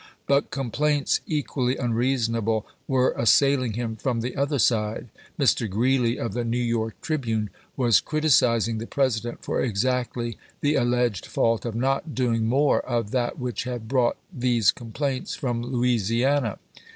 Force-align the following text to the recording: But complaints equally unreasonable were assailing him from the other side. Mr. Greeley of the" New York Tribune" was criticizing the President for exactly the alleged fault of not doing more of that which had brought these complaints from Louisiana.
But 0.25 0.49
complaints 0.49 1.21
equally 1.27 1.77
unreasonable 1.77 2.65
were 2.87 3.13
assailing 3.15 3.73
him 3.73 3.95
from 3.95 4.21
the 4.21 4.35
other 4.35 4.57
side. 4.57 5.09
Mr. 5.39 5.69
Greeley 5.69 6.17
of 6.17 6.33
the" 6.33 6.43
New 6.43 6.57
York 6.57 6.99
Tribune" 7.01 7.51
was 7.77 7.99
criticizing 7.99 8.79
the 8.79 8.87
President 8.87 9.43
for 9.45 9.61
exactly 9.61 10.39
the 10.61 10.73
alleged 10.73 11.27
fault 11.27 11.65
of 11.65 11.75
not 11.75 12.15
doing 12.15 12.47
more 12.47 12.79
of 12.81 13.11
that 13.11 13.37
which 13.37 13.65
had 13.65 13.87
brought 13.87 14.17
these 14.33 14.71
complaints 14.71 15.35
from 15.35 15.61
Louisiana. 15.61 16.57